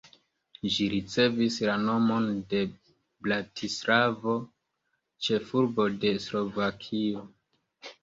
Ĝi 0.75 0.85
ricevis 0.93 1.57
la 1.67 1.75
nomon 1.81 2.25
de 2.55 2.63
Bratislavo, 3.29 4.37
ĉefurbo 5.29 5.89
de 6.03 6.19
Slovakio. 6.29 7.27